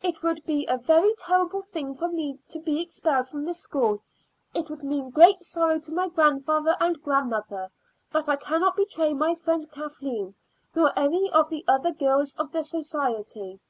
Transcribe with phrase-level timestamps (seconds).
[0.00, 4.00] It would be a very terrible thing for me to be expelled from this school;
[4.54, 7.68] it would mean great sorrow to my grandfather and grandmother;
[8.10, 10.36] but I cannot betray my friend Kathleen,
[10.74, 13.60] nor any of the other girls of the society."